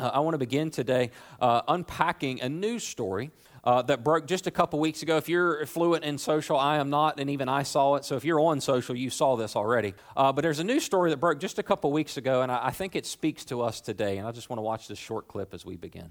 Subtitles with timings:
[0.00, 3.30] Uh, I want to begin today uh, unpacking a news story
[3.64, 5.18] uh, that broke just a couple weeks ago.
[5.18, 8.06] If you're fluent in social, I am not, and even I saw it.
[8.06, 9.92] So if you're on social, you saw this already.
[10.16, 12.68] Uh, but there's a news story that broke just a couple weeks ago, and I,
[12.68, 14.16] I think it speaks to us today.
[14.16, 16.08] And I just want to watch this short clip as we begin.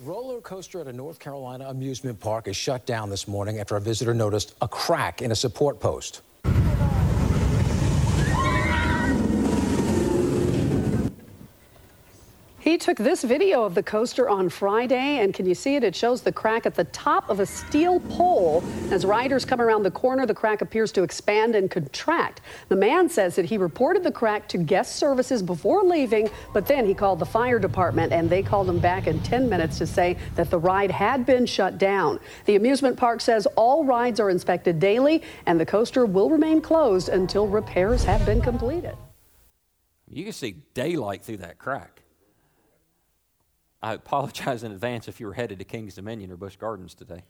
[0.00, 3.80] Roller coaster at a North Carolina amusement park is shut down this morning after a
[3.80, 6.22] visitor noticed a crack in a support post.
[12.62, 15.82] He took this video of the coaster on Friday, and can you see it?
[15.82, 18.62] It shows the crack at the top of a steel pole.
[18.92, 22.40] As riders come around the corner, the crack appears to expand and contract.
[22.68, 26.86] The man says that he reported the crack to guest services before leaving, but then
[26.86, 30.16] he called the fire department, and they called him back in 10 minutes to say
[30.36, 32.20] that the ride had been shut down.
[32.44, 37.08] The amusement park says all rides are inspected daily, and the coaster will remain closed
[37.08, 38.94] until repairs have been completed.
[40.08, 42.01] You can see daylight through that crack.
[43.82, 47.22] I apologize in advance if you were headed to Kings Dominion or Busch Gardens today.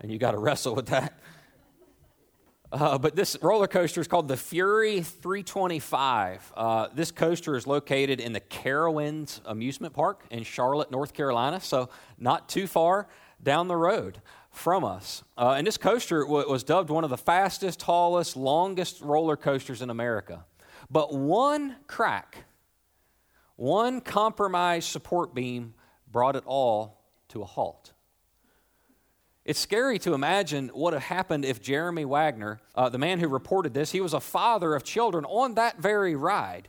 [0.00, 1.18] And you got to wrestle with that.
[2.72, 6.52] Uh, but this roller coaster is called the Fury 325.
[6.56, 11.88] Uh, this coaster is located in the Carowinds Amusement Park in Charlotte, North Carolina, so
[12.18, 13.06] not too far
[13.40, 14.20] down the road
[14.50, 15.22] from us.
[15.38, 19.80] Uh, and this coaster w- was dubbed one of the fastest, tallest, longest roller coasters
[19.80, 20.44] in America.
[20.90, 22.44] But one crack
[23.56, 25.74] one compromised support beam
[26.10, 27.92] brought it all to a halt.
[29.44, 33.74] It's scary to imagine what had happened if Jeremy Wagner, uh, the man who reported
[33.74, 36.68] this, he was a father of children on that very ride.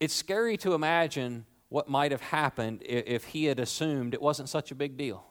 [0.00, 4.70] It's scary to imagine what might have happened if he had assumed it wasn't such
[4.70, 5.26] a big deal.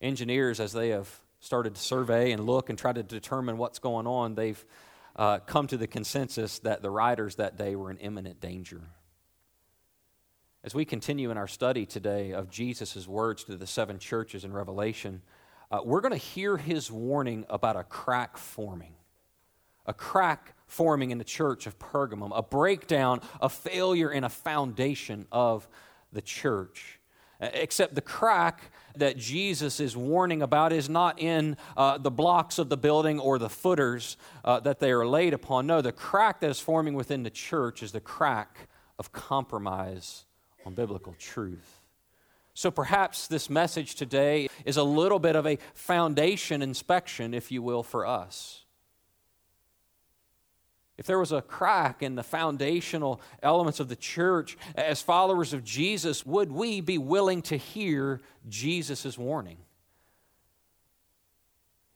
[0.00, 4.06] Engineers, as they have started to survey and look and try to determine what's going
[4.06, 4.64] on, they've
[5.16, 8.82] uh, come to the consensus that the riders that day were in imminent danger.
[10.62, 14.52] As we continue in our study today of Jesus' words to the seven churches in
[14.52, 15.22] Revelation,
[15.70, 18.94] uh, we're going to hear his warning about a crack forming.
[19.86, 25.26] A crack forming in the church of Pergamum, a breakdown, a failure in a foundation
[25.30, 25.68] of
[26.12, 26.98] the church.
[27.40, 32.68] Except the crack that Jesus is warning about is not in uh, the blocks of
[32.68, 35.66] the building or the footers uh, that they are laid upon.
[35.66, 38.68] No, the crack that is forming within the church is the crack
[38.98, 40.24] of compromise
[40.64, 41.80] on biblical truth.
[42.54, 47.62] So perhaps this message today is a little bit of a foundation inspection, if you
[47.62, 48.65] will, for us.
[50.98, 55.62] If there was a crack in the foundational elements of the church as followers of
[55.62, 59.58] Jesus, would we be willing to hear Jesus' warning?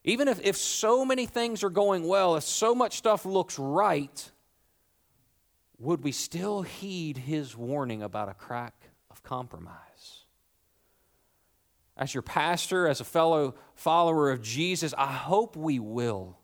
[0.05, 4.31] Even if, if so many things are going well, if so much stuff looks right,
[5.79, 8.75] would we still heed his warning about a crack
[9.11, 10.25] of compromise?
[11.97, 16.40] As your pastor, as a fellow follower of Jesus, I hope we will.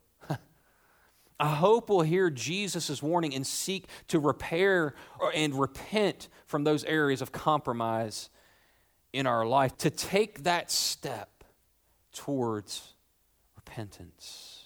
[1.39, 4.95] I hope we'll hear Jesus' warning and seek to repair
[5.35, 8.31] and repent from those areas of compromise
[9.13, 11.45] in our life, to take that step
[12.13, 12.95] towards
[13.57, 14.65] repentance.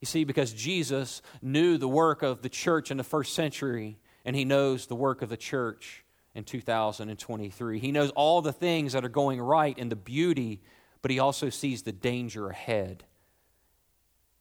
[0.00, 4.36] You see, because Jesus knew the work of the church in the first century, and
[4.36, 7.78] he knows the work of the church in 2023.
[7.78, 10.60] He knows all the things that are going right and the beauty,
[11.02, 13.04] but he also sees the danger ahead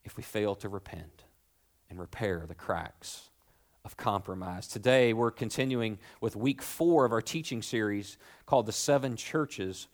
[0.04, 1.24] if we fail to repent
[1.90, 3.30] and repair the cracks
[3.86, 4.68] of compromise.
[4.68, 9.88] Today, we're continuing with week four of our teaching series called The Seven Churches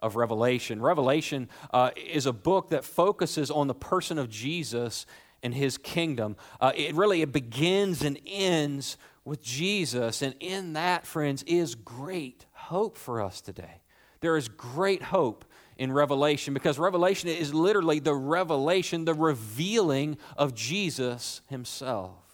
[0.00, 0.82] of Revelation.
[0.82, 5.06] Revelation uh, is a book that focuses on the person of Jesus
[5.42, 6.36] and his kingdom.
[6.60, 10.22] Uh, it really it begins and ends with Jesus.
[10.22, 13.82] And in that, friends, is great hope for us today.
[14.20, 15.44] There is great hope
[15.78, 22.28] in Revelation because Revelation is literally the revelation, the revealing of Jesus himself.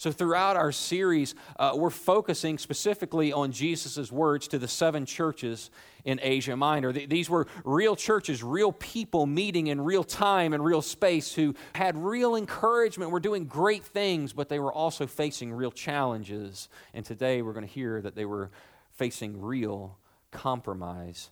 [0.00, 5.72] So, throughout our series, uh, we're focusing specifically on Jesus' words to the seven churches
[6.04, 6.92] in Asia Minor.
[6.92, 11.98] These were real churches, real people meeting in real time and real space who had
[11.98, 16.68] real encouragement, were doing great things, but they were also facing real challenges.
[16.94, 18.52] And today we're going to hear that they were
[18.92, 19.98] facing real
[20.30, 21.30] compromise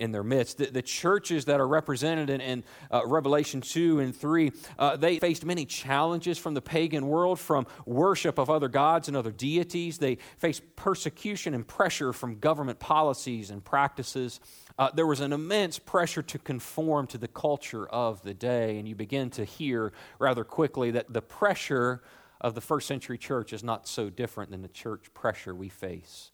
[0.00, 0.58] in their midst.
[0.58, 5.18] The, the, churches that are represented in, in uh, Revelation 2 and 3, uh, they
[5.18, 9.98] faced many challenges from the pagan world, from worship of other gods and other deities.
[9.98, 14.40] They faced persecution and pressure from government policies and practices.
[14.78, 18.88] Uh, there was an immense pressure to conform to the culture of the day, and
[18.88, 22.02] you begin to hear rather quickly that the pressure
[22.40, 26.30] of the first century church is not so different than the church pressure we face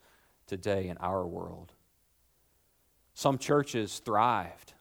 [0.46, 1.72] today in our world.
[3.16, 4.74] Some churches thrived.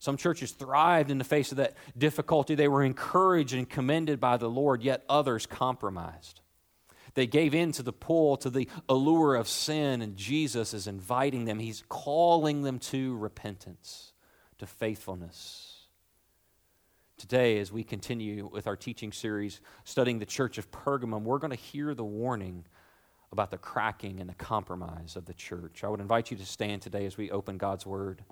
[0.00, 2.56] Some churches thrived in the face of that difficulty.
[2.56, 6.40] They were encouraged and commended by the Lord, yet others compromised.
[7.14, 11.44] They gave in to the pull, to the allure of sin, and Jesus is inviting
[11.44, 11.60] them.
[11.60, 14.12] He's calling them to repentance,
[14.58, 15.86] to faithfulness.
[17.18, 21.52] Today, as we continue with our teaching series studying the church of Pergamum, we're going
[21.52, 22.64] to hear the warning
[23.34, 25.84] about the cracking and the compromise of the church.
[25.84, 28.24] I would invite you to stand today as we open God's Word.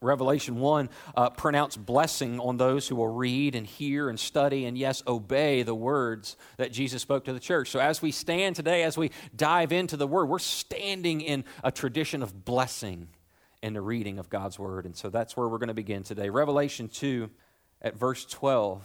[0.00, 4.76] Revelation 1 uh, pronounce blessing on those who will read and hear and study and,
[4.78, 7.70] yes, obey the words that Jesus spoke to the church.
[7.70, 11.70] So, as we stand today, as we dive into the Word, we're standing in a
[11.70, 13.08] tradition of blessing
[13.62, 14.86] in the reading of God's Word.
[14.86, 16.28] And so that's where we're going to begin today.
[16.30, 17.30] Revelation 2
[17.80, 18.82] at verse 12.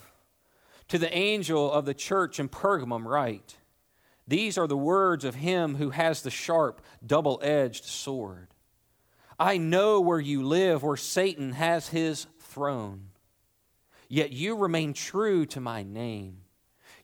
[0.90, 3.58] To the angel of the church in Pergamum, write,
[4.28, 8.50] these are the words of him who has the sharp, double edged sword.
[9.40, 13.10] I know where you live, where Satan has his throne.
[14.10, 16.40] Yet you remain true to my name.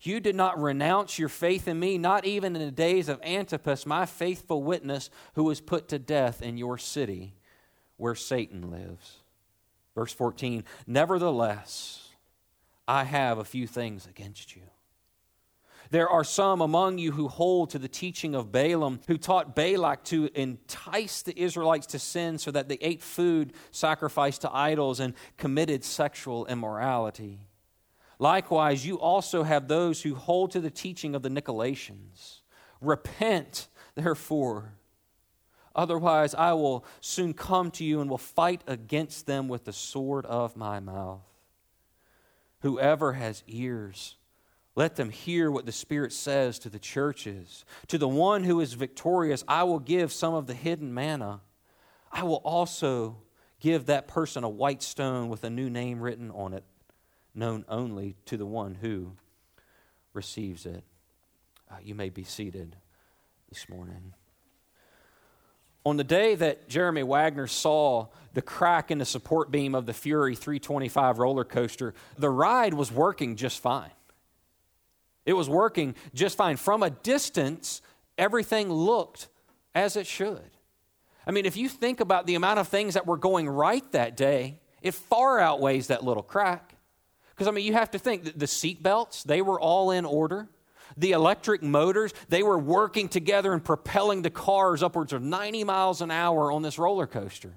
[0.02, 3.86] You did not renounce your faith in me, not even in the days of Antipas,
[3.86, 7.36] my faithful witness, who was put to death in your city
[7.96, 9.20] where Satan lives.
[9.96, 12.10] Verse 14 Nevertheless,
[12.86, 14.64] I have a few things against you
[15.94, 20.04] there are some among you who hold to the teaching of Balaam, who taught Balak
[20.06, 25.14] to entice the Israelites to sin so that they ate food sacrificed to idols and
[25.38, 27.42] committed sexual immorality.
[28.18, 32.40] Likewise, you also have those who hold to the teaching of the Nicolaitans.
[32.82, 34.74] Repent, therefore.
[35.76, 40.26] Otherwise, I will soon come to you and will fight against them with the sword
[40.26, 41.22] of my mouth.
[42.62, 44.16] Whoever has ears,
[44.76, 47.64] let them hear what the Spirit says to the churches.
[47.90, 51.42] To the one who is victorious, I will give some of the hidden manna.
[52.12, 53.18] I will also
[53.60, 56.64] give that person a white stone with a new name written on it,
[57.36, 59.12] known only to the one who
[60.14, 60.84] receives it.
[61.72, 62.76] Uh, you may be seated
[63.50, 64.14] this morning.
[65.86, 69.94] On the day that Jeremy Wagner saw the crack in the support beam of the
[69.94, 73.92] Fury 325 roller coaster, the ride was working just fine.
[75.26, 76.58] It was working just fine.
[76.58, 77.82] From a distance,
[78.18, 79.28] everything looked
[79.74, 80.52] as it should.
[81.26, 84.18] I mean, if you think about the amount of things that were going right that
[84.18, 86.76] day, it far outweighs that little crack.
[87.30, 90.06] Because, I mean, you have to think that the seat belts, they were all in
[90.06, 90.50] order.
[90.98, 96.02] The electric motors, they were working together and propelling the cars upwards of 90 miles
[96.02, 97.56] an hour on this roller coaster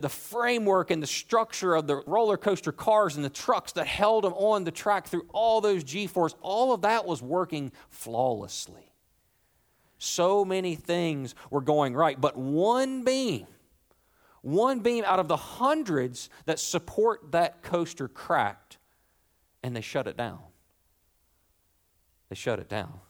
[0.00, 4.24] the framework and the structure of the roller coaster cars and the trucks that held
[4.24, 8.92] them on the track through all those G force, all of that was working flawlessly.
[9.98, 13.46] So many things were going right, but one beam,
[14.42, 18.78] one beam out of the hundreds that support that coaster cracked,
[19.62, 20.40] and they shut it down.
[22.28, 23.00] They shut it down.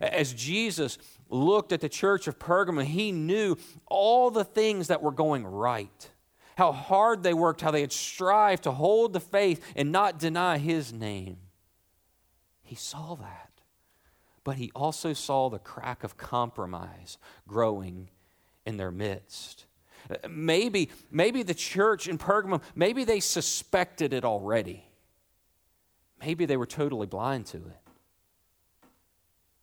[0.00, 0.98] As Jesus
[1.30, 6.10] looked at the church of Pergamum, he knew all the things that were going right
[6.56, 10.58] how hard they worked, how they had strived to hold the faith and not deny
[10.58, 11.36] his name.
[12.62, 13.50] He saw that.
[14.42, 18.08] But he also saw the crack of compromise growing
[18.64, 19.66] in their midst.
[20.28, 24.88] Maybe, maybe the church in Pergamum, maybe they suspected it already.
[26.20, 27.85] Maybe they were totally blind to it.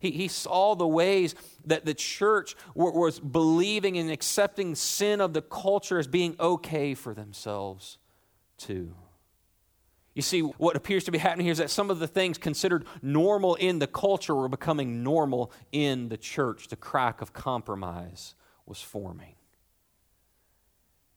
[0.03, 1.33] He, he saw the ways
[1.65, 7.13] that the church was believing and accepting sin of the culture as being okay for
[7.13, 7.97] themselves,
[8.57, 8.93] too.
[10.13, 12.85] You see, what appears to be happening here is that some of the things considered
[13.01, 16.67] normal in the culture were becoming normal in the church.
[16.67, 19.35] The crack of compromise was forming.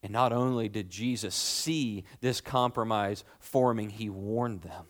[0.01, 4.85] And not only did Jesus see this compromise forming, he warned them.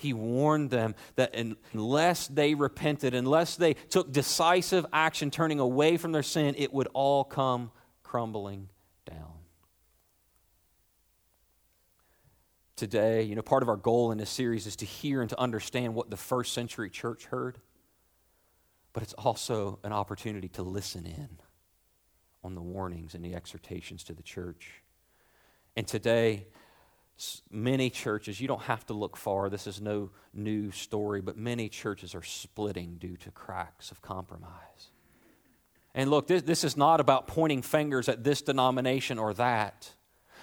[0.00, 6.12] He warned them that unless they repented, unless they took decisive action turning away from
[6.12, 7.70] their sin, it would all come
[8.02, 8.70] crumbling
[9.04, 9.40] down.
[12.80, 13.22] today.
[13.24, 15.94] You know, part of our goal in this series is to hear and to understand
[15.94, 17.58] what the first century church heard,
[18.94, 21.28] but it's also an opportunity to listen in
[22.42, 24.82] on the warnings and the exhortations to the church.
[25.76, 26.46] And today,
[27.50, 31.68] many churches, you don't have to look far, this is no new story, but many
[31.68, 34.90] churches are splitting due to cracks of compromise.
[35.94, 39.94] And look, this, this is not about pointing fingers at this denomination or that.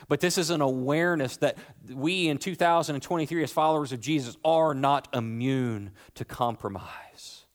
[0.07, 1.57] But this is an awareness that
[1.91, 7.46] we in 2023, as followers of Jesus, are not immune to compromise.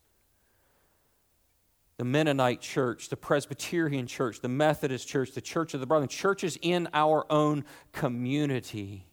[1.98, 6.58] The Mennonite church, the Presbyterian church, the Methodist church, the Church of the Brethren, churches
[6.60, 9.06] in our own community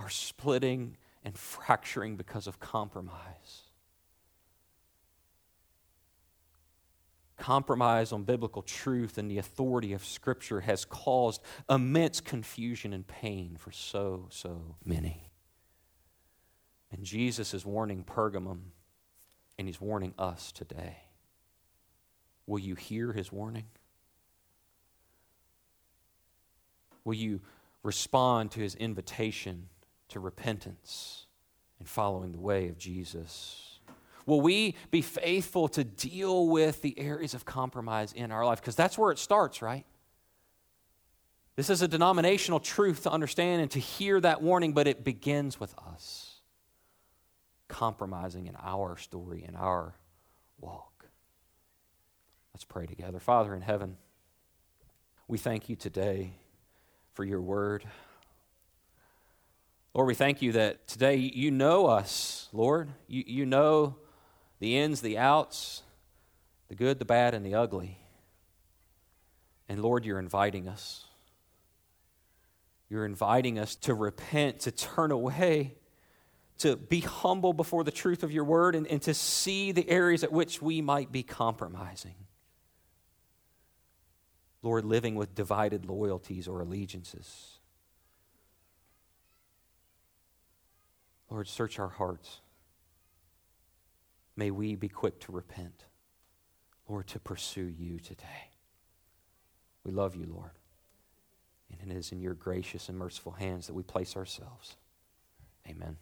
[0.00, 3.70] are splitting and fracturing because of compromise.
[7.40, 13.56] compromise on biblical truth and the authority of Scripture has caused immense confusion and pain
[13.58, 15.30] for so, so many.
[16.92, 18.60] And Jesus is warning Pergamum,
[19.58, 20.98] and he's warning us today.
[22.46, 23.66] Will you hear his warning?
[27.04, 27.40] Will you
[27.82, 29.68] respond to his invitation
[30.10, 31.26] to repentance
[31.78, 33.80] and following the way of Jesus?
[34.26, 38.60] Will we be faithful to deal with the areas of compromise in our life?
[38.60, 39.84] Because that's where it starts, right?
[41.56, 45.58] This is a denominational truth to understand and to hear that warning, but it begins
[45.58, 46.40] with us
[47.68, 49.94] compromising in our story, in our
[50.60, 51.06] walk.
[52.52, 53.20] Let's pray together.
[53.20, 53.96] Father in heaven,
[55.28, 56.32] we thank you today
[57.14, 57.84] for your word.
[59.92, 62.90] Lord, we thank you that today you know us, Lord.
[63.08, 63.96] You, you know
[64.60, 65.82] the ins, the outs,
[66.68, 67.98] the good, the bad, and the ugly.
[69.68, 71.04] And Lord, you're inviting us.
[72.88, 75.74] You're inviting us to repent, to turn away,
[76.58, 80.22] to be humble before the truth of your word, and, and to see the areas
[80.22, 82.14] at which we might be compromising.
[84.62, 87.59] Lord, living with divided loyalties or allegiances.
[91.30, 92.40] Lord, search our hearts.
[94.36, 95.84] May we be quick to repent,
[96.88, 98.50] Lord, to pursue you today.
[99.84, 100.50] We love you, Lord.
[101.80, 104.76] And it is in your gracious and merciful hands that we place ourselves.
[105.68, 105.96] Amen.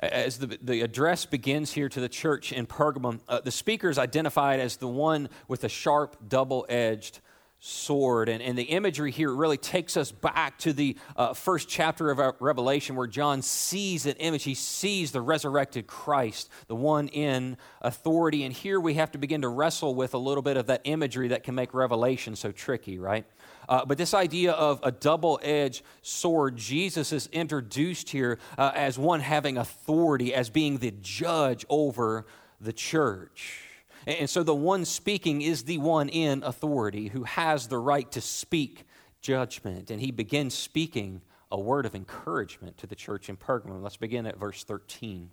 [0.00, 3.98] As the, the address begins here to the church in Pergamum, uh, the speaker is
[3.98, 7.20] identified as the one with a sharp, double edged
[7.60, 8.28] sword.
[8.28, 12.36] And, and the imagery here really takes us back to the uh, first chapter of
[12.40, 14.44] Revelation where John sees an image.
[14.44, 18.44] He sees the resurrected Christ, the one in authority.
[18.44, 21.28] And here we have to begin to wrestle with a little bit of that imagery
[21.28, 23.26] that can make Revelation so tricky, right?
[23.68, 28.98] Uh, but this idea of a double edged sword, Jesus is introduced here uh, as
[28.98, 32.24] one having authority, as being the judge over
[32.60, 33.67] the church.
[34.06, 38.20] And so the one speaking is the one in authority who has the right to
[38.20, 38.84] speak
[39.20, 39.90] judgment.
[39.90, 43.82] And he begins speaking a word of encouragement to the church in Pergamum.
[43.82, 45.30] Let's begin at verse 13.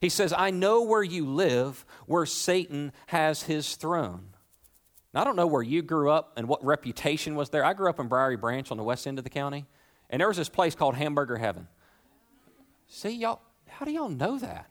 [0.00, 4.28] He says, I know where you live, where Satan has his throne.
[5.14, 7.64] Now, I don't know where you grew up and what reputation was there.
[7.64, 9.64] I grew up in Briery Branch on the west end of the county,
[10.10, 11.68] and there was this place called Hamburger Heaven.
[12.88, 14.68] See, y'all, how do y'all know that?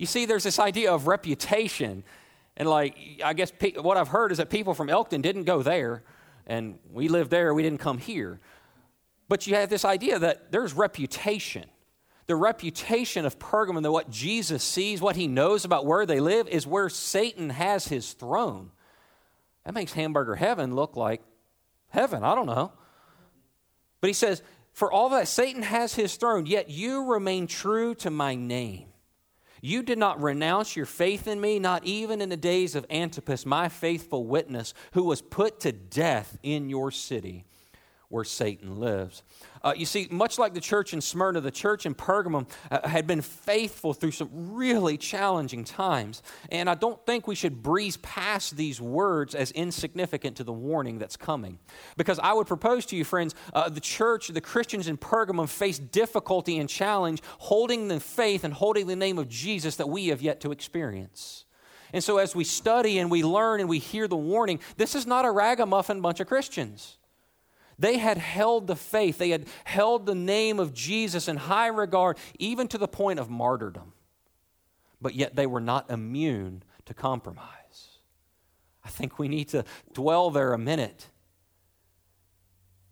[0.00, 2.04] You see, there's this idea of reputation.
[2.56, 5.62] And, like, I guess pe- what I've heard is that people from Elkton didn't go
[5.62, 6.04] there,
[6.46, 8.40] and we lived there, we didn't come here.
[9.28, 11.66] But you have this idea that there's reputation.
[12.28, 16.48] The reputation of Pergamum, that what Jesus sees, what he knows about where they live,
[16.48, 18.70] is where Satan has his throne.
[19.66, 21.20] That makes hamburger heaven look like
[21.90, 22.24] heaven.
[22.24, 22.72] I don't know.
[24.00, 24.42] But he says,
[24.72, 28.89] For all that Satan has his throne, yet you remain true to my name.
[29.60, 33.44] You did not renounce your faith in me, not even in the days of Antipas,
[33.44, 37.44] my faithful witness, who was put to death in your city.
[38.10, 39.22] Where Satan lives.
[39.62, 43.06] Uh, you see, much like the church in Smyrna, the church in Pergamum uh, had
[43.06, 46.20] been faithful through some really challenging times.
[46.50, 50.98] And I don't think we should breeze past these words as insignificant to the warning
[50.98, 51.60] that's coming.
[51.96, 55.92] Because I would propose to you, friends, uh, the church, the Christians in Pergamum faced
[55.92, 60.20] difficulty and challenge holding the faith and holding the name of Jesus that we have
[60.20, 61.44] yet to experience.
[61.92, 65.06] And so, as we study and we learn and we hear the warning, this is
[65.06, 66.96] not a ragamuffin bunch of Christians.
[67.80, 72.18] They had held the faith, they had held the name of Jesus in high regard,
[72.38, 73.94] even to the point of martyrdom.
[75.00, 77.98] But yet they were not immune to compromise.
[78.84, 81.08] I think we need to dwell there a minute.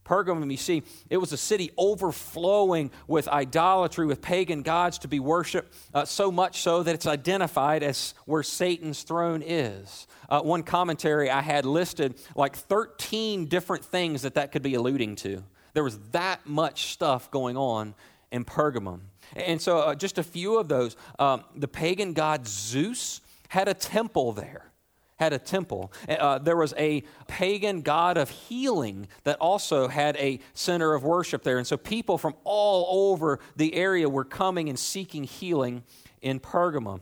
[0.09, 5.21] Pergamum, you see, it was a city overflowing with idolatry, with pagan gods to be
[5.21, 10.07] worshiped, uh, so much so that it's identified as where Satan's throne is.
[10.31, 15.17] Uh, one commentary I had listed like 13 different things that that could be alluding
[15.17, 15.45] to.
[15.75, 17.95] There was that much stuff going on
[18.33, 19.01] in Pergamum.
[19.37, 20.97] And so, uh, just a few of those.
[21.19, 24.71] Um, the pagan god Zeus had a temple there.
[25.19, 25.93] Had a temple.
[26.09, 31.43] Uh, there was a pagan god of healing that also had a center of worship
[31.43, 31.59] there.
[31.59, 35.83] And so, people from all over the area were coming and seeking healing
[36.23, 37.01] in Pergamum.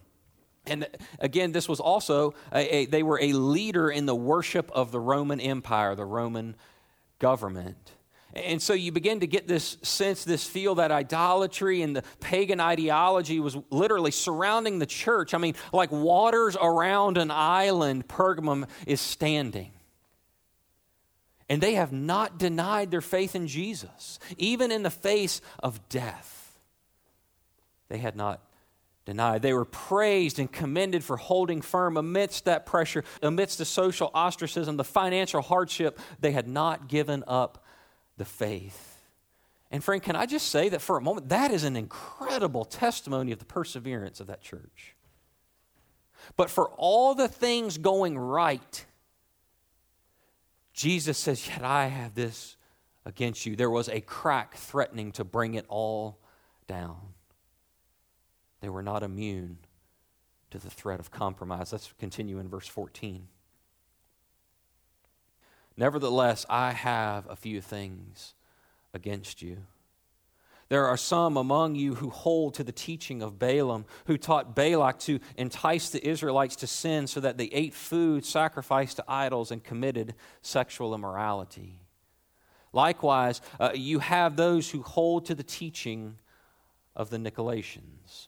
[0.67, 0.89] And
[1.21, 5.01] again, this was also, a, a, they were a leader in the worship of the
[5.01, 6.57] Roman Empire, the Roman
[7.19, 7.93] government.
[8.45, 12.61] And so you begin to get this sense, this feel that idolatry and the pagan
[12.61, 15.33] ideology was literally surrounding the church.
[15.33, 19.73] I mean, like waters around an island, Pergamum is standing.
[21.49, 26.59] And they have not denied their faith in Jesus, even in the face of death.
[27.89, 28.43] They had not
[29.07, 29.41] denied.
[29.41, 34.77] They were praised and commended for holding firm amidst that pressure, amidst the social ostracism,
[34.77, 35.99] the financial hardship.
[36.21, 37.63] They had not given up
[38.17, 38.97] the faith.
[39.71, 43.33] And, friend, can I just say that for a moment, that is an incredible testimony
[43.33, 44.95] of the perseverance of that church.
[46.37, 48.87] But for all the things going right,
[50.73, 52.57] Jesus says, Yet I have this
[53.05, 53.57] against you.
[53.57, 56.19] There was a crack threatening to bring it all
[56.67, 56.99] down.
[58.61, 59.59] They were not immune
[60.51, 61.73] to the threat of compromise.
[61.73, 63.29] Let's continue in verse 14.
[65.77, 68.35] Nevertheless, I have a few things
[68.95, 69.59] against you.
[70.69, 74.99] There are some among you who hold to the teaching of Balaam, who taught Balak
[75.01, 79.63] to entice the Israelites to sin so that they ate food sacrificed to idols and
[79.63, 81.83] committed sexual immorality.
[82.73, 86.19] Likewise, uh, you have those who hold to the teaching
[86.97, 88.27] of the Nicolaitans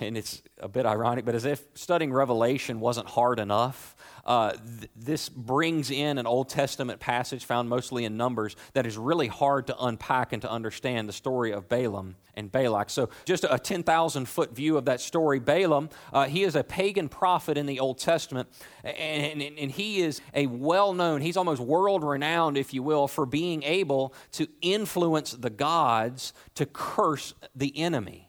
[0.00, 3.96] and it's a bit ironic, but as if studying Revelation wasn't hard enough,
[4.28, 8.98] uh, th- this brings in an Old Testament passage found mostly in Numbers that is
[8.98, 12.90] really hard to unpack and to understand the story of Balaam and Balak.
[12.90, 17.08] So, just a 10,000 foot view of that story Balaam, uh, he is a pagan
[17.08, 18.50] prophet in the Old Testament,
[18.84, 23.08] and, and, and he is a well known, he's almost world renowned, if you will,
[23.08, 28.27] for being able to influence the gods to curse the enemy.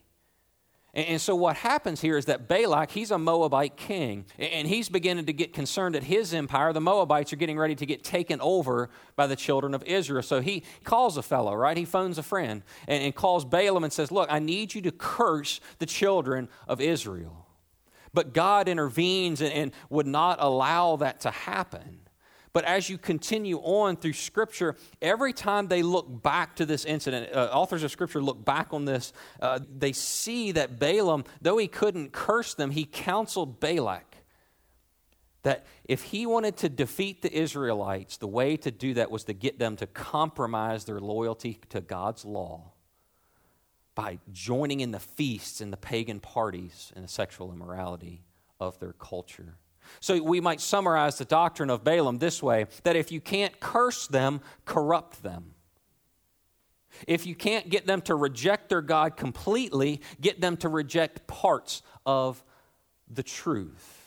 [0.92, 5.26] And so what happens here is that Balak, he's a Moabite king, and he's beginning
[5.26, 8.90] to get concerned that his empire, the Moabites, are getting ready to get taken over
[9.14, 10.22] by the children of Israel.
[10.22, 11.76] So he calls a fellow, right?
[11.76, 15.60] He phones a friend and, calls Balaam and says, Look, I need you to curse
[15.78, 17.46] the children of Israel.
[18.12, 21.99] But God intervenes and would not allow that to happen.
[22.52, 27.32] But as you continue on through Scripture, every time they look back to this incident,
[27.32, 31.68] uh, authors of Scripture look back on this, uh, they see that Balaam, though he
[31.68, 34.16] couldn't curse them, he counseled Balak
[35.42, 39.32] that if he wanted to defeat the Israelites, the way to do that was to
[39.32, 42.72] get them to compromise their loyalty to God's law
[43.94, 48.22] by joining in the feasts and the pagan parties and the sexual immorality
[48.58, 49.56] of their culture.
[49.98, 54.06] So we might summarize the doctrine of Balaam this way that if you can't curse
[54.06, 55.54] them, corrupt them.
[57.06, 61.82] If you can't get them to reject their God completely, get them to reject parts
[62.06, 62.42] of
[63.08, 63.99] the truth.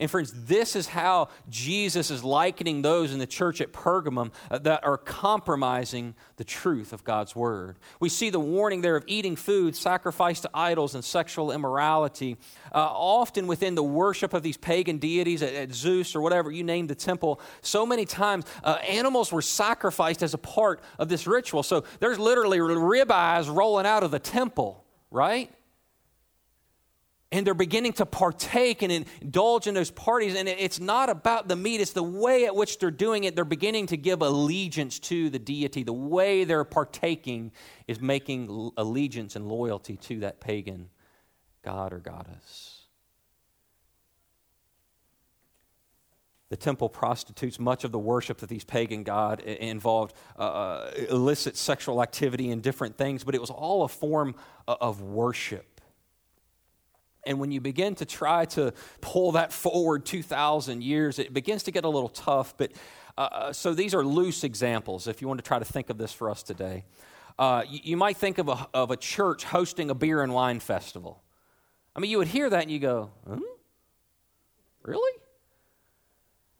[0.00, 4.58] And friends, this is how Jesus is likening those in the church at Pergamum uh,
[4.60, 7.78] that are compromising the truth of God's word.
[8.00, 12.38] We see the warning there of eating food sacrificed to idols and sexual immorality.
[12.74, 16.64] Uh, often within the worship of these pagan deities at, at, Zeus or whatever you
[16.64, 21.26] name the temple, so many times uh, animals were sacrificed as a part of this
[21.26, 21.62] ritual.
[21.62, 25.52] So there's literally ribeyes rolling out of the temple, right?
[27.32, 30.34] And they're beginning to partake and indulge in those parties.
[30.34, 33.36] And it's not about the meat, it's the way at which they're doing it.
[33.36, 35.84] They're beginning to give allegiance to the deity.
[35.84, 37.52] The way they're partaking
[37.86, 40.88] is making allegiance and loyalty to that pagan
[41.62, 42.78] god or goddess.
[46.48, 51.56] The temple prostitutes much of the worship that these pagan god involved uh, uh, illicit
[51.56, 54.34] sexual activity and different things, but it was all a form
[54.66, 55.69] of worship.
[57.24, 61.70] And when you begin to try to pull that forward 2,000 years, it begins to
[61.70, 62.56] get a little tough.
[62.56, 62.72] But
[63.18, 65.98] uh, uh, so these are loose examples if you want to try to think of
[65.98, 66.84] this for us today.
[67.38, 70.60] Uh, you, you, might think of a, of a church hosting a beer and wine
[70.60, 71.22] festival.
[71.94, 73.40] I mean, you would hear that and you go, hmm?
[74.82, 75.18] Really?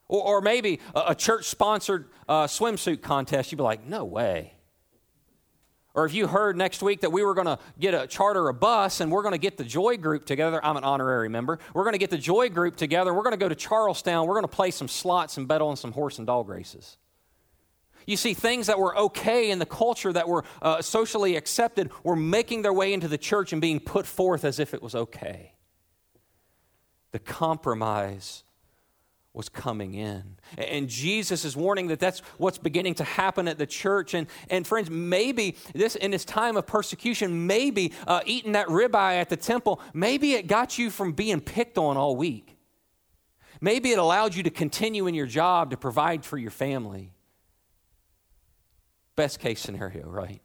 [0.08, 4.54] Or, or maybe a, a church sponsored uh, swimsuit contest, you'd be like, no way.
[6.00, 8.54] Or if you heard next week that we were going to get a charter a
[8.54, 11.58] bus and we're going to get the Joy group together, I'm an honorary member.
[11.74, 13.12] We're going to get the Joy group together.
[13.12, 14.26] We're going to go to Charles Town.
[14.26, 16.96] We're going to play some slots and bet on some horse and dog races.
[18.06, 22.16] You see, things that were okay in the culture that were uh, socially accepted were
[22.16, 25.52] making their way into the church and being put forth as if it was okay.
[27.12, 28.42] The compromise
[29.32, 30.36] was coming in.
[30.58, 34.14] And Jesus is warning that that's what's beginning to happen at the church.
[34.14, 39.20] And, and friends, maybe this, in this time of persecution, maybe uh, eating that ribeye
[39.20, 42.56] at the temple, maybe it got you from being picked on all week.
[43.60, 47.12] Maybe it allowed you to continue in your job to provide for your family.
[49.14, 50.40] Best case scenario, right?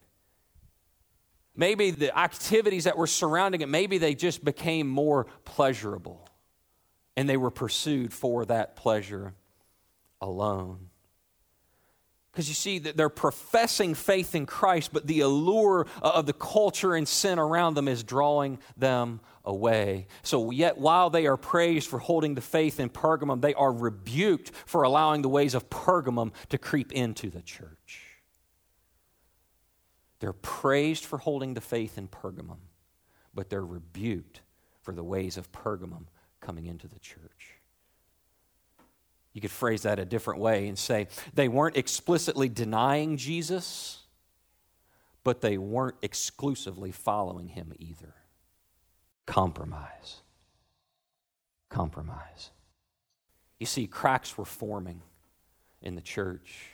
[1.56, 6.25] Maybe the activities that were surrounding it, maybe they just became more pleasurable
[7.16, 9.34] and they were pursued for that pleasure
[10.20, 10.90] alone.
[12.30, 16.94] Because you see, that they're professing faith in Christ, but the allure of the culture
[16.94, 20.06] and sin around them is drawing them away.
[20.22, 24.50] So, yet while they are praised for holding the faith in Pergamum, they are rebuked
[24.66, 28.02] for allowing the ways of Pergamum to creep into the church.
[30.20, 32.58] They're praised for holding the faith in Pergamum,
[33.34, 34.42] but they're rebuked
[34.82, 36.04] for the ways of Pergamum
[36.46, 37.58] coming into the church.
[39.32, 43.98] You could phrase that a different way and say they weren't explicitly denying Jesus,
[45.24, 48.14] but they weren't exclusively following him either.
[49.26, 50.22] Compromise.
[51.68, 52.50] Compromise.
[53.58, 55.02] You see, cracks were forming
[55.82, 56.70] in the church,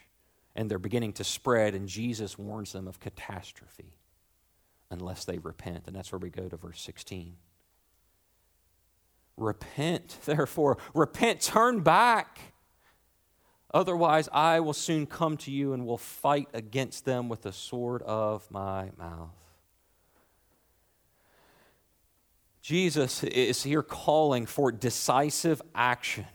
[0.54, 3.94] and they're beginning to spread, and Jesus warns them of catastrophe
[4.90, 5.84] unless they repent.
[5.86, 7.36] And that's where we go to verse 16.
[9.36, 12.38] Repent, therefore, repent, turn back.
[13.74, 18.02] Otherwise, I will soon come to you and will fight against them with the sword
[18.02, 19.30] of my mouth.
[22.60, 26.26] Jesus is here calling for decisive action,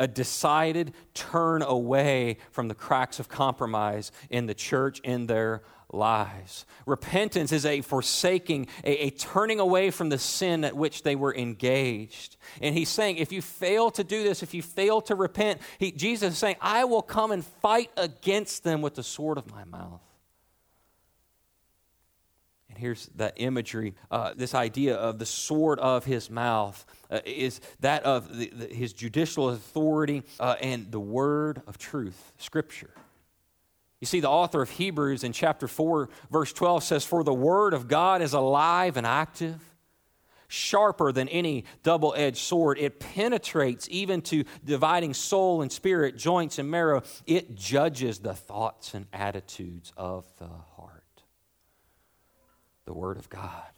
[0.00, 6.64] a decided turn away from the cracks of compromise in the church, in their lives.
[6.86, 11.34] Repentance is a forsaking, a, a, turning away from the sin at which they were
[11.34, 12.36] engaged.
[12.62, 15.92] And he's saying, if you fail to do this, if you fail to repent, he,
[15.92, 19.64] Jesus is saying, I will come and fight against them with the sword of my
[19.64, 20.00] mouth.
[22.80, 28.02] Here's that imagery uh, this idea of the sword of his mouth uh, is that
[28.04, 32.90] of the, the, his judicial authority uh, and the word of truth, Scripture.
[34.00, 37.74] You see, the author of Hebrews in chapter 4, verse 12 says, For the word
[37.74, 39.60] of God is alive and active,
[40.48, 42.78] sharper than any double edged sword.
[42.78, 47.02] It penetrates even to dividing soul and spirit, joints and marrow.
[47.26, 50.48] It judges the thoughts and attitudes of the.
[52.86, 53.70] The word of God.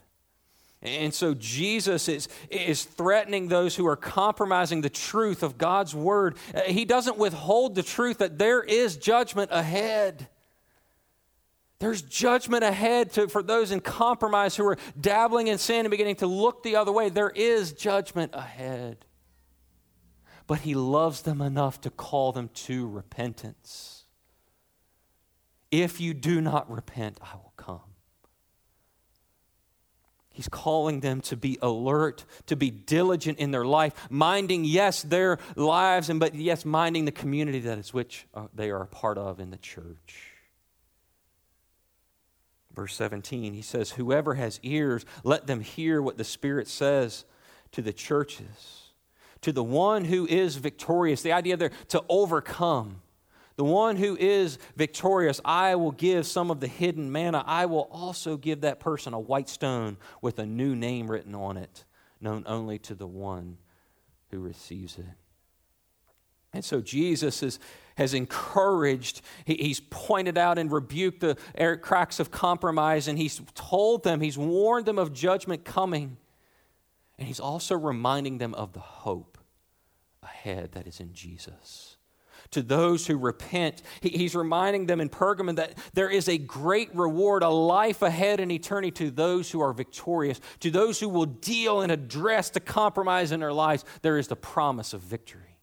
[0.83, 6.35] And so Jesus is, is threatening those who are compromising the truth of God's word.
[6.53, 10.27] Uh, he doesn't withhold the truth that there is judgment ahead.
[11.79, 16.17] There's judgment ahead to, for those in compromise who are dabbling in sin and beginning
[16.17, 17.07] to look the other way.
[17.07, 19.05] There is judgment ahead.
[20.47, 24.03] But he loves them enough to call them to repentance.
[25.71, 27.92] If you do not repent, I will come.
[30.33, 35.37] He's calling them to be alert, to be diligent in their life, minding, yes, their
[35.55, 39.19] lives, and but yes, minding the community that is which uh, they are a part
[39.19, 40.31] of in the church.
[42.73, 47.25] Verse 17, he says, Whoever has ears, let them hear what the Spirit says
[47.71, 48.89] to the churches.
[49.41, 53.01] To the one who is victorious, the idea there to overcome.
[53.55, 57.43] The one who is victorious, I will give some of the hidden manna.
[57.45, 61.57] I will also give that person a white stone with a new name written on
[61.57, 61.85] it
[62.23, 63.57] known only to the one
[64.31, 65.05] who receives it.
[66.53, 67.59] And so Jesus is,
[67.95, 71.35] has encouraged, he, he's pointed out and rebuked the
[71.81, 76.17] cracks of compromise, and he's told them, he's warned them of judgment coming.
[77.19, 79.37] And he's also reminding them of the hope
[80.21, 81.92] ahead that is in Jesus.
[82.53, 86.93] To those who repent, he, he's reminding them in Pergamum that there is a great
[86.95, 91.25] reward, a life ahead in eternity to those who are victorious, to those who will
[91.25, 93.85] deal and address the compromise in their lives.
[94.01, 95.53] There is the promise of victory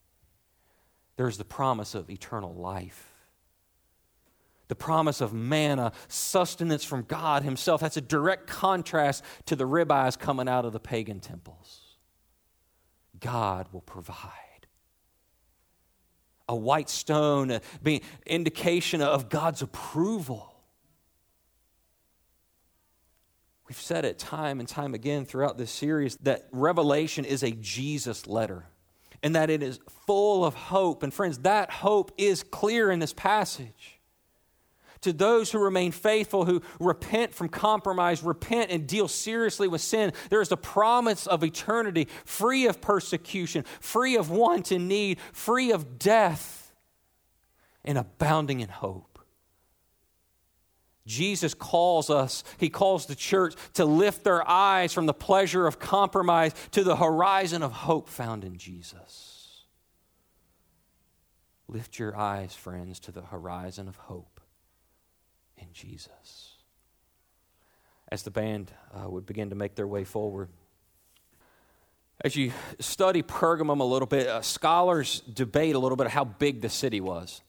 [1.21, 3.07] there's the promise of eternal life.
[4.69, 7.81] The promise of manna, sustenance from God Himself.
[7.81, 11.97] That's a direct contrast to the ribeyes coming out of the pagan temples.
[13.19, 14.31] God will provide.
[16.51, 20.53] A white stone being indication of God's approval.
[23.69, 28.27] We've said it time and time again throughout this series that Revelation is a Jesus
[28.27, 28.65] letter
[29.23, 31.03] and that it is full of hope.
[31.03, 34.00] And friends, that hope is clear in this passage.
[35.01, 40.13] To those who remain faithful, who repent from compromise, repent and deal seriously with sin,
[40.29, 45.71] there is the promise of eternity, free of persecution, free of want and need, free
[45.71, 46.71] of death,
[47.83, 49.07] and abounding in hope.
[51.07, 55.79] Jesus calls us, he calls the church to lift their eyes from the pleasure of
[55.79, 59.65] compromise to the horizon of hope found in Jesus.
[61.67, 64.30] Lift your eyes, friends, to the horizon of hope
[65.73, 66.55] Jesus.
[68.09, 70.49] As the band uh, would begin to make their way forward,
[72.23, 76.61] as you study Pergamum a little bit, uh, scholars debate a little bit how big
[76.61, 77.41] the city was.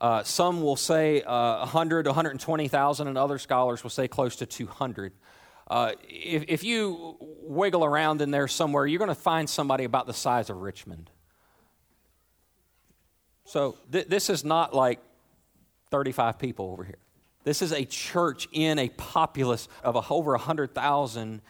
[0.00, 5.12] Uh, some will say uh, 100, 120,000, and other scholars will say close to 200.
[5.68, 10.06] Uh, if, if you wiggle around in there somewhere, you're going to find somebody about
[10.06, 11.10] the size of Richmond.
[13.44, 15.00] So th- this is not like
[15.90, 16.98] 35 people over here.
[17.44, 21.40] This is a church in a populace of a, over 100,000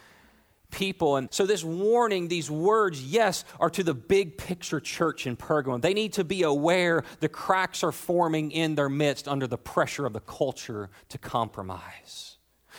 [0.70, 1.16] people.
[1.16, 5.82] And so, this warning, these words, yes, are to the big picture church in Pergamum.
[5.82, 10.06] They need to be aware the cracks are forming in their midst under the pressure
[10.06, 12.36] of the culture to compromise.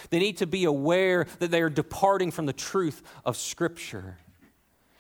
[0.10, 4.18] They need to be aware that they are departing from the truth of Scripture.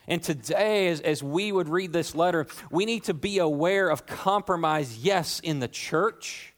[0.08, 4.06] And today, as, as we would read this letter, we need to be aware of
[4.06, 6.51] compromise, yes, in the church,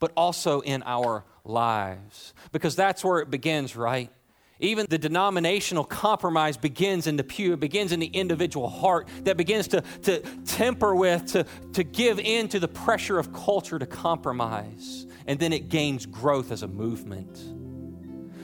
[0.00, 2.34] but also in our lives.
[2.50, 4.10] Because that's where it begins, right?
[4.58, 9.36] Even the denominational compromise begins in the pew, it begins in the individual heart that
[9.38, 13.86] begins to, to temper with, to, to give in to the pressure of culture to
[13.86, 15.06] compromise.
[15.26, 17.38] And then it gains growth as a movement.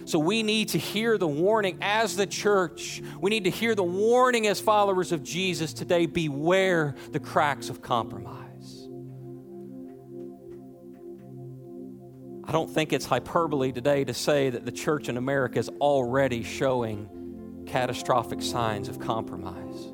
[0.09, 3.03] So we need to hear the warning as the church.
[3.21, 7.83] We need to hear the warning as followers of Jesus today beware the cracks of
[7.83, 8.46] compromise.
[12.49, 16.45] I don't think it's hyperbole today to say that the church in America is already
[16.45, 19.87] showing catastrophic signs of compromise.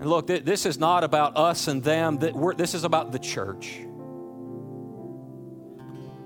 [0.00, 2.18] And look, this is not about us and them,
[2.56, 3.78] this is about the church.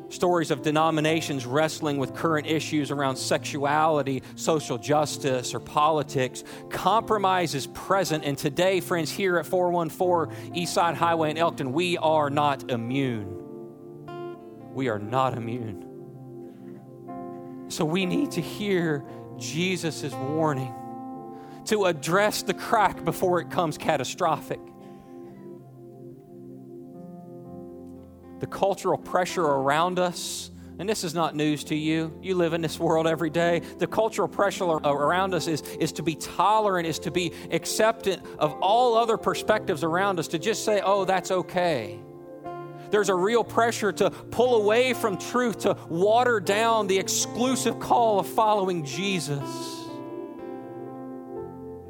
[0.08, 6.44] Stories of denominations wrestling with current issues around sexuality, social justice, or politics.
[6.70, 12.30] Compromise is present, and today, friends, here at 414 Eastside Highway in Elkton, we are
[12.30, 13.41] not immune
[14.72, 15.88] we are not immune.
[17.68, 19.04] So we need to hear
[19.38, 20.74] Jesus' warning
[21.66, 24.60] to address the crack before it comes catastrophic.
[28.40, 32.18] The cultural pressure around us, and this is not news to you.
[32.20, 33.62] You live in this world every day.
[33.78, 38.52] The cultural pressure around us is, is to be tolerant, is to be acceptant of
[38.60, 42.00] all other perspectives around us, to just say, oh, that's okay
[42.92, 48.20] there's a real pressure to pull away from truth, to water down the exclusive call
[48.20, 49.40] of following Jesus.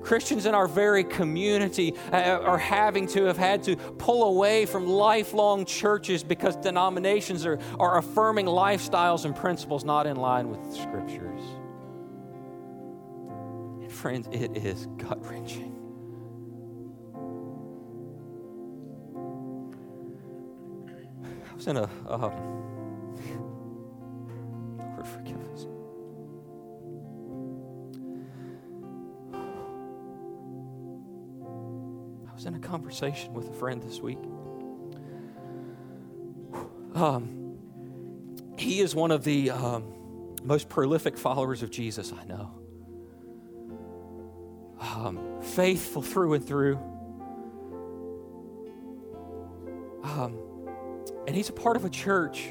[0.01, 4.87] Christians in our very community uh, are having to have had to pull away from
[4.87, 10.77] lifelong churches because denominations are, are affirming lifestyles and principles not in line with the
[10.77, 11.41] scriptures.
[13.81, 15.72] And friends, it is gut wrenching.
[21.62, 21.88] Was in a.
[22.09, 22.33] Um,
[24.79, 25.66] Lord, forgive us.
[32.29, 34.18] I was in a conversation with a friend this week.
[36.94, 37.57] Um,
[38.59, 42.51] he is one of the um, most prolific followers of Jesus I know.
[44.81, 46.79] um, faithful through and through.
[51.33, 52.51] And he's a part of a church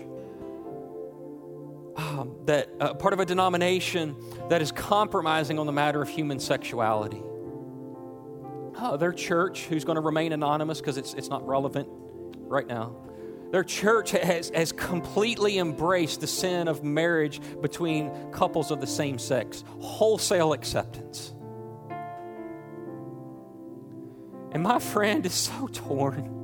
[1.97, 4.15] um, that uh, part of a denomination
[4.49, 7.21] that is compromising on the matter of human sexuality.
[8.75, 11.87] Uh, their church, who's going to remain anonymous because it's, it's not relevant
[12.37, 12.95] right now,
[13.51, 19.19] their church has, has completely embraced the sin of marriage between couples of the same
[19.19, 21.35] sex, wholesale acceptance.
[24.51, 26.40] And my friend is so torn.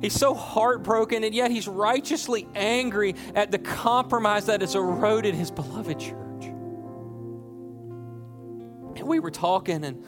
[0.00, 5.50] He's so heartbroken, and yet he's righteously angry at the compromise that has eroded his
[5.50, 6.44] beloved church.
[8.96, 10.04] And we were talking, and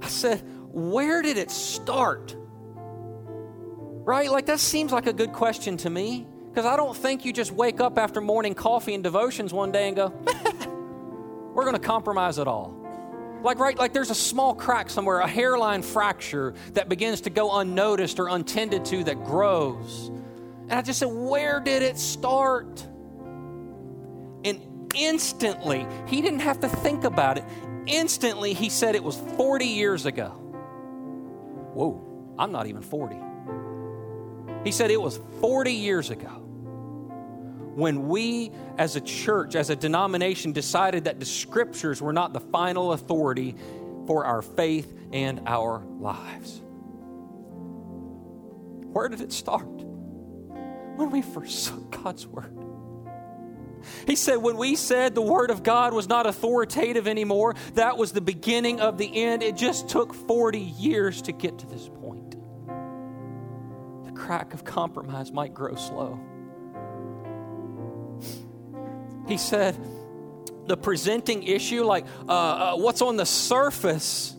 [0.00, 2.34] I said, Where did it start?
[2.36, 4.30] Right?
[4.30, 7.52] Like, that seems like a good question to me, because I don't think you just
[7.52, 10.08] wake up after morning coffee and devotions one day and go,
[11.54, 12.83] We're going to compromise it all.
[13.44, 17.58] Like, right, like there's a small crack somewhere, a hairline fracture that begins to go
[17.58, 20.10] unnoticed or untended to that grows.
[20.62, 22.86] And I just said, Where did it start?
[24.46, 27.44] And instantly, he didn't have to think about it.
[27.86, 30.30] Instantly, he said it was 40 years ago.
[31.74, 33.16] Whoa, I'm not even 40.
[34.64, 36.43] He said it was 40 years ago
[37.74, 42.40] when we as a church, as a denomination, decided that the scriptures were not the
[42.40, 43.56] final authority
[44.06, 46.60] for our faith and our lives.
[48.92, 49.66] Where did it start?
[49.66, 52.56] When we forsook God's word.
[54.06, 58.12] He said, when we said the Word of God was not authoritative anymore, that was
[58.12, 59.42] the beginning of the end.
[59.42, 62.36] It just took 40 years to get to this point.
[64.06, 66.20] The crack of compromise might grow slow.
[69.26, 69.76] He said,
[70.66, 74.34] the presenting issue, like uh, uh, what's on the surface,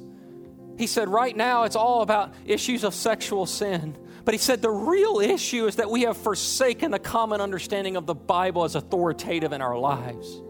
[0.78, 3.95] he said, right now it's all about issues of sexual sin.
[4.24, 8.08] But he said the real issue is that we have forsaken the common understanding of
[8.08, 10.41] the Bible as authoritative in our lives.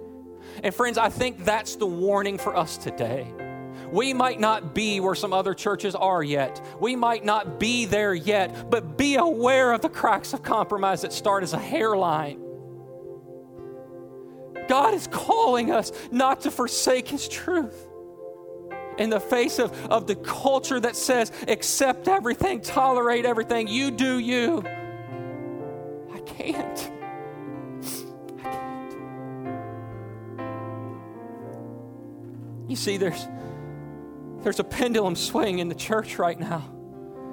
[0.63, 3.27] And friends, I think that's the warning for us today.
[3.91, 6.65] We might not be where some other churches are yet.
[6.79, 11.11] We might not be there yet, but be aware of the cracks of compromise that
[11.11, 12.44] start as a hairline
[14.67, 17.87] God is calling us not to forsake His truth.
[18.97, 24.17] In the face of, of the culture that says, accept everything, tolerate everything, you do
[24.19, 24.63] you.
[26.13, 26.91] I can't.
[28.39, 28.95] I can't.
[32.69, 33.27] You see, there's,
[34.43, 36.71] there's a pendulum swing in the church right now.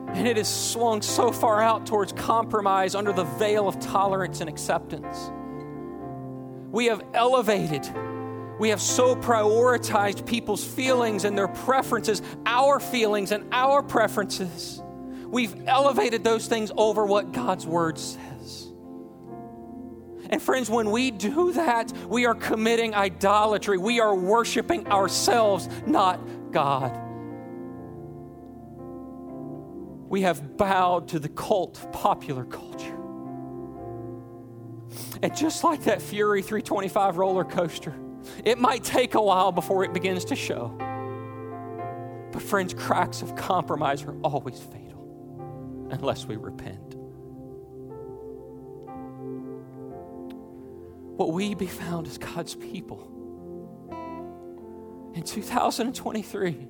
[0.08, 4.50] And it has swung so far out towards compromise under the veil of tolerance and
[4.50, 5.30] acceptance.
[6.72, 7.86] We have elevated,
[8.58, 14.82] we have so prioritized people's feelings and their preferences, our feelings and our preferences.
[15.26, 18.68] We've elevated those things over what God's word says.
[20.30, 23.76] And friends, when we do that, we are committing idolatry.
[23.76, 26.98] We are worshiping ourselves, not God.
[30.08, 33.01] We have bowed to the cult popular culture.
[35.22, 37.94] And just like that Fury 325 roller coaster,
[38.44, 40.76] it might take a while before it begins to show.
[42.32, 46.96] But, friends, cracks of compromise are always fatal unless we repent.
[51.16, 53.08] What we be found as God's people
[55.14, 56.68] in 2023,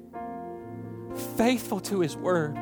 [1.36, 2.58] faithful to His word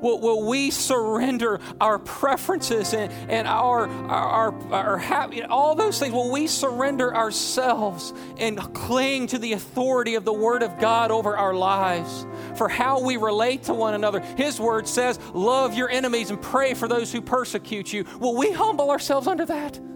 [0.00, 5.98] Will, will we surrender our preferences and, and our, our, our, our happy, all those
[5.98, 6.14] things?
[6.14, 11.36] Will we surrender ourselves and cling to the authority of the Word of God over
[11.36, 14.20] our lives for how we relate to one another?
[14.20, 18.04] His Word says, Love your enemies and pray for those who persecute you.
[18.18, 19.89] Will we humble ourselves under that?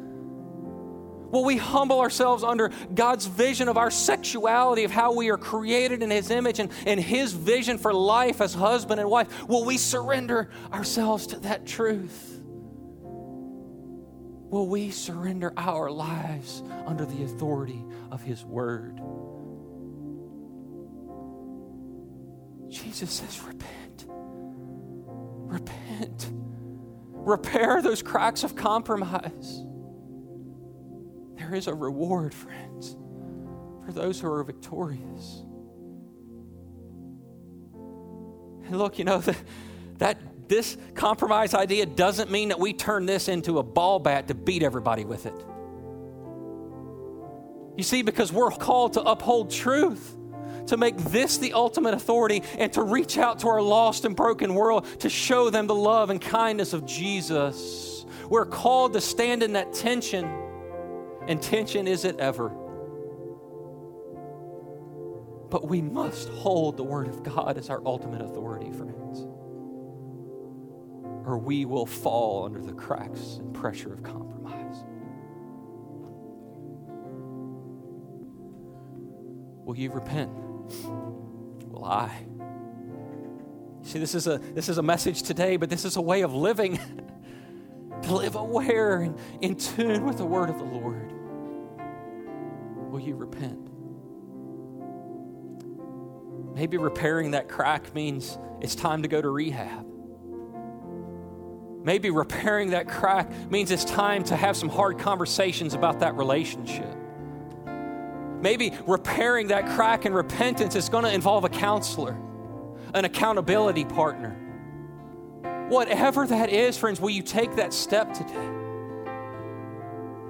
[1.34, 6.00] Will we humble ourselves under God's vision of our sexuality, of how we are created
[6.00, 9.48] in His image and, and His vision for life as husband and wife?
[9.48, 12.40] Will we surrender ourselves to that truth?
[13.02, 19.00] Will we surrender our lives under the authority of His Word?
[22.70, 24.06] Jesus says, Repent.
[25.50, 26.30] Repent.
[27.10, 29.64] Repair those cracks of compromise.
[31.44, 32.96] There is a reward, friends,
[33.84, 35.42] for those who are victorious.
[38.64, 39.36] And look, you know, that,
[39.98, 44.34] that this compromise idea doesn't mean that we turn this into a ball bat to
[44.34, 45.34] beat everybody with it.
[47.76, 50.16] You see, because we're called to uphold truth,
[50.68, 54.54] to make this the ultimate authority, and to reach out to our lost and broken
[54.54, 58.06] world to show them the love and kindness of Jesus.
[58.30, 60.43] We're called to stand in that tension,
[61.26, 62.48] and tension is it ever.
[65.50, 69.20] But we must hold the Word of God as our ultimate authority, friends.
[71.26, 74.84] Or we will fall under the cracks and pressure of compromise.
[79.64, 80.30] Will you repent?
[81.70, 82.26] Will I?
[83.82, 86.34] See, this is a this is a message today, but this is a way of
[86.34, 86.78] living.
[88.04, 91.13] to live aware and in tune with the word of the Lord.
[92.94, 93.58] Will you repent?
[96.54, 99.84] Maybe repairing that crack means it's time to go to rehab.
[101.82, 106.96] Maybe repairing that crack means it's time to have some hard conversations about that relationship.
[108.40, 112.16] Maybe repairing that crack and repentance is going to involve a counselor,
[112.94, 114.36] an accountability partner.
[115.68, 118.50] Whatever that is, friends, will you take that step today?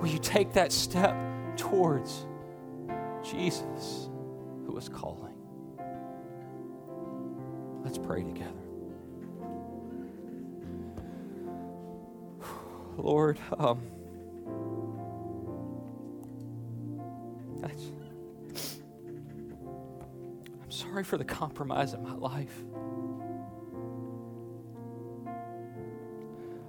[0.01, 1.15] Will you take that step
[1.59, 2.25] towards
[3.25, 4.09] Jesus
[4.67, 5.35] who is calling?
[7.83, 8.53] Let's pray together.
[12.97, 13.81] Lord, um,
[20.63, 22.65] I'm sorry for the compromise in my life.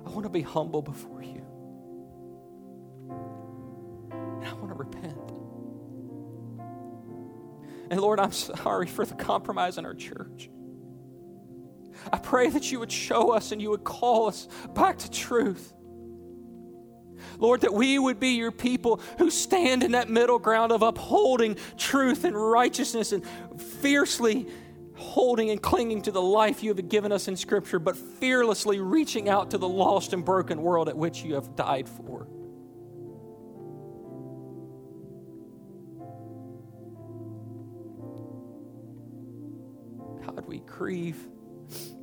[0.05, 1.41] I want to be humble before you.
[4.11, 5.44] And I want to repent.
[7.89, 10.49] And Lord, I'm sorry for the compromise in our church.
[12.11, 15.73] I pray that you would show us and you would call us back to truth.
[17.39, 21.57] Lord, that we would be your people who stand in that middle ground of upholding
[21.77, 23.25] truth and righteousness and
[23.81, 24.47] fiercely
[24.95, 29.27] holding and clinging to the life you have given us in Scripture, but fearlessly reaching
[29.27, 32.27] out to the lost and broken world at which you have died for.
[40.77, 41.27] Grieve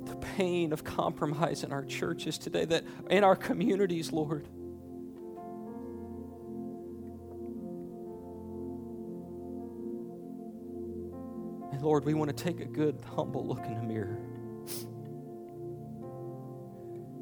[0.05, 4.47] the pain of compromise in our churches today, that in our communities, Lord.
[11.71, 14.19] And Lord, we want to take a good, humble look in the mirror.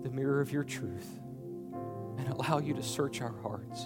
[0.04, 1.20] The mirror of your truth,
[2.18, 3.86] and allow you to search our hearts.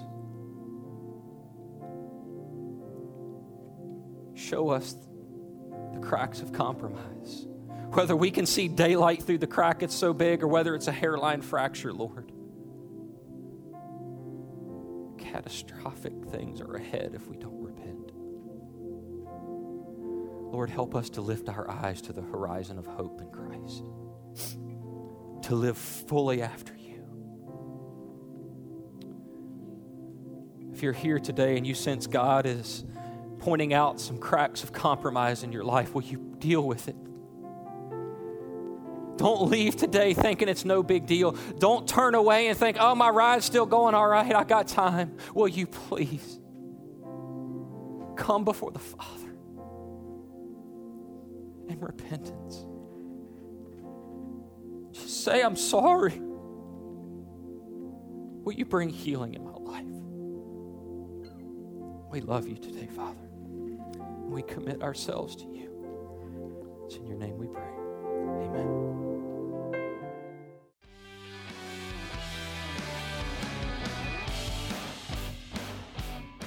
[4.36, 4.96] Show us
[5.94, 7.48] the cracks of compromise.
[7.96, 10.92] Whether we can see daylight through the crack it's so big, or whether it's a
[10.92, 12.30] hairline fracture, Lord.
[15.18, 18.12] Catastrophic things are ahead if we don't repent.
[20.52, 23.86] Lord, help us to lift our eyes to the horizon of hope in Christ,
[25.44, 27.02] to live fully after you.
[30.74, 32.84] If you're here today and you sense God is
[33.40, 36.98] pointing out some cracks of compromise in your life, will you deal with it?
[39.26, 41.32] Don't leave today thinking it's no big deal.
[41.58, 44.36] Don't turn away and think, oh, my ride's still going all right.
[44.36, 45.18] I got time.
[45.34, 46.40] Will you please
[48.16, 49.26] come before the Father?
[51.70, 52.66] in repentance.
[54.92, 56.20] Just say, I'm sorry.
[58.44, 59.86] Will you bring healing in my life?
[62.12, 63.28] We love you today, Father.
[64.28, 66.84] We commit ourselves to you.
[66.86, 67.64] It's in your name we pray.
[68.46, 68.95] Amen.